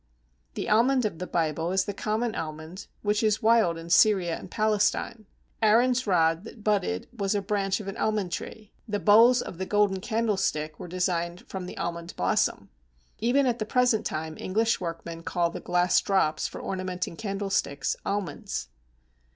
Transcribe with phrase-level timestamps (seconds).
[0.55, 4.49] The Almond of the Bible is the common almond which is wild in Syria and
[4.49, 5.27] Palestine.
[5.61, 9.65] "Aaron's rod that budded was a branch of an almond tree; the bowls of the
[9.67, 12.69] Golden Candlestick were designed from the almond blossom.
[13.19, 18.69] Even at the present time English workmen call the glass drops for ornamenting candlesticks almonds."